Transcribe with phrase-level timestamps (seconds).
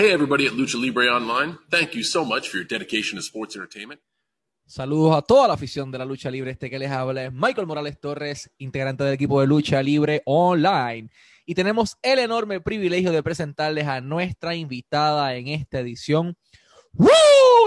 [0.00, 1.58] Hey, everybody at Lucha Libre Online.
[1.68, 4.00] Thank you so much for your dedication to sports entertainment.
[4.64, 6.52] Saludos a toda la afición de la lucha libre.
[6.52, 11.10] Este que les habla es Michael Morales Torres, integrante del equipo de lucha libre online.
[11.46, 16.36] Y tenemos el enorme privilegio de presentarles a nuestra invitada en esta edición.
[16.92, 17.08] ¡Woo!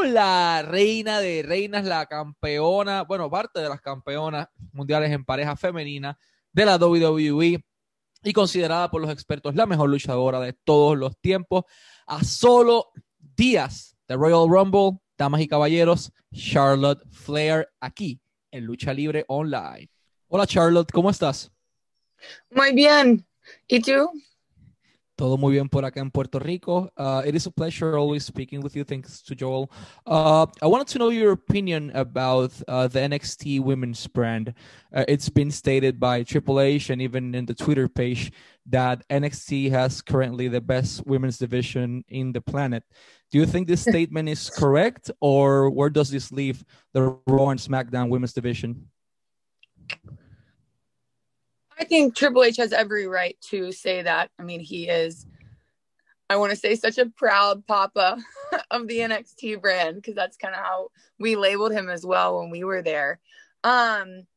[0.05, 6.17] La reina de reinas, la campeona, bueno, parte de las campeonas mundiales en pareja femenina
[6.53, 7.61] de la WWE
[8.23, 11.63] y considerada por los expertos la mejor luchadora de todos los tiempos
[12.05, 18.19] a solo días de Royal Rumble, damas y caballeros, Charlotte Flair aquí
[18.51, 19.89] en Lucha Libre Online.
[20.27, 21.51] Hola Charlotte, ¿cómo estás?
[22.49, 23.25] Muy bien.
[23.67, 24.11] ¿Y tú?
[25.17, 26.91] Todo muy bien por acá en Puerto Rico.
[26.97, 28.83] Uh, it is a pleasure always speaking with you.
[28.83, 29.71] Thanks to Joel.
[30.05, 34.53] Uh, I wanted to know your opinion about uh, the NXT women's brand.
[34.93, 38.31] Uh, it's been stated by Triple H and even in the Twitter page
[38.67, 42.83] that NXT has currently the best women's division in the planet.
[43.31, 46.63] Do you think this statement is correct, or where does this leave
[46.93, 48.87] the Raw and SmackDown women's division?
[51.81, 54.29] I think Triple H has every right to say that.
[54.37, 55.25] I mean, he is,
[56.29, 58.19] I want to say, such a proud papa
[58.71, 62.51] of the NXT brand because that's kind of how we labeled him as well when
[62.51, 63.19] we were there.
[63.63, 64.27] Um,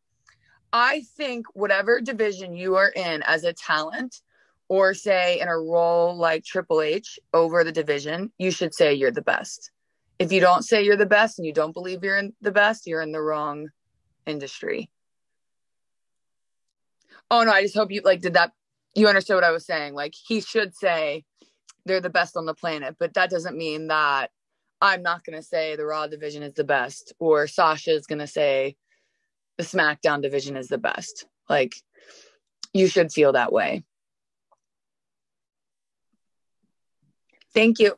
[0.72, 4.22] I think whatever division you are in as a talent,
[4.70, 9.10] or say in a role like Triple H over the division, you should say you're
[9.10, 9.70] the best.
[10.18, 12.86] If you don't say you're the best and you don't believe you're in the best,
[12.86, 13.68] you're in the wrong
[14.26, 14.88] industry.
[17.30, 18.52] Oh no, I just hope you like did that.
[18.94, 19.94] You understood what I was saying.
[19.94, 21.24] Like he should say
[21.84, 24.30] they're the best on the planet, but that doesn't mean that
[24.80, 28.18] I'm not going to say the Raw division is the best or Sasha is going
[28.18, 28.76] to say
[29.56, 31.26] the SmackDown division is the best.
[31.48, 31.74] Like
[32.72, 33.84] you should feel that way.
[37.54, 37.94] Thank you.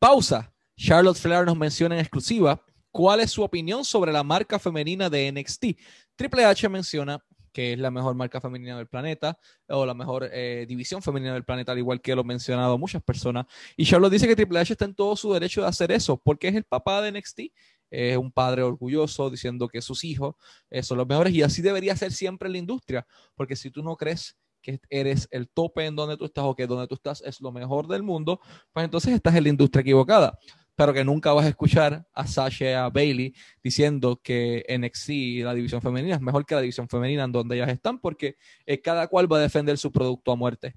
[0.00, 0.50] Pausa.
[0.78, 2.62] Charlotte Flair nos menciona en exclusiva
[2.92, 5.78] cuál es su opinión sobre la marca femenina de NXT.
[6.16, 7.24] Triple H menciona
[7.56, 11.42] que es la mejor marca femenina del planeta o la mejor eh, división femenina del
[11.42, 13.46] planeta, al igual que lo han mencionado muchas personas.
[13.78, 16.48] Y Charlotte dice que Triple H está en todo su derecho de hacer eso, porque
[16.48, 17.40] es el papá de NXT.
[17.88, 20.34] Es un padre orgulloso diciendo que sus hijos
[20.68, 23.82] eh, son los mejores y así debería ser siempre en la industria, porque si tú
[23.82, 27.22] no crees que eres el tope en donde tú estás o que donde tú estás
[27.22, 28.40] es lo mejor del mundo,
[28.72, 30.36] pues entonces estás en la industria equivocada
[30.76, 36.16] pero que nunca vas a escuchar a Sasha Bailey diciendo que NXT, la división femenina,
[36.16, 39.38] es mejor que la división femenina en donde ellas están, porque eh, cada cual va
[39.38, 40.76] a defender su producto a muerte.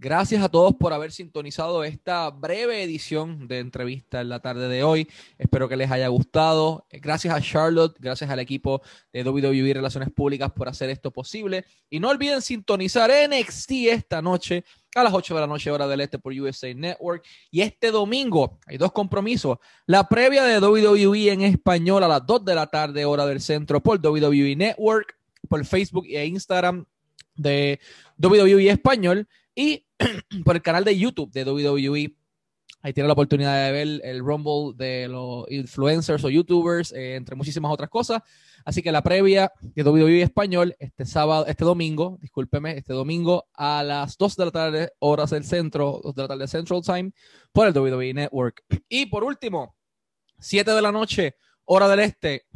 [0.00, 4.84] Gracias a todos por haber sintonizado esta breve edición de entrevista en la tarde de
[4.84, 5.08] hoy.
[5.38, 6.86] Espero que les haya gustado.
[6.88, 8.80] Gracias a Charlotte, gracias al equipo
[9.12, 11.64] de WWE Relaciones Públicas por hacer esto posible.
[11.90, 14.64] Y no olviden sintonizar NXT esta noche
[14.94, 17.24] a las 8 de la noche, hora del este, por USA Network.
[17.50, 19.58] Y este domingo hay dos compromisos.
[19.84, 23.82] La previa de WWE en español a las 2 de la tarde, hora del centro,
[23.82, 26.84] por WWE Network, por Facebook e Instagram
[27.34, 27.80] de
[28.16, 29.26] WWE Español
[29.56, 29.87] y
[30.44, 32.14] por el canal de YouTube de WWE.
[32.80, 37.34] Ahí tiene la oportunidad de ver el Rumble de los influencers o YouTubers, eh, entre
[37.34, 38.22] muchísimas otras cosas.
[38.64, 43.82] Así que la previa de WWE Español, este sábado, este domingo, discúlpeme, este domingo a
[43.82, 47.10] las 2 de la tarde, horas del centro, 2 de la tarde Central Time,
[47.52, 48.62] por el WWE Network.
[48.88, 49.74] Y por último,
[50.38, 52.46] 7 de la noche, hora del este,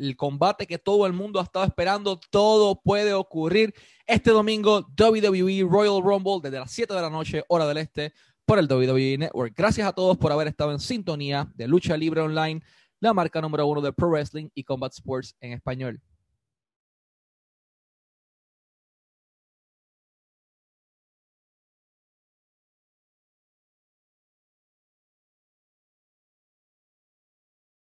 [0.00, 3.74] el combate que todo el mundo ha estado esperando, todo puede ocurrir
[4.06, 8.12] este domingo, WWE Royal Rumble desde las 7 de la noche, hora del este,
[8.44, 9.54] por el WWE Network.
[9.56, 12.60] Gracias a todos por haber estado en sintonía de Lucha Libre Online,
[13.00, 16.00] la marca número uno de Pro Wrestling y Combat Sports en español.